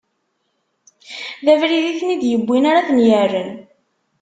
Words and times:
D 1.45 1.47
abrid 1.53 1.85
i 1.91 1.93
ten-id-iwwin 1.99 2.65
ara 2.69 2.87
ten-irren. 2.87 3.51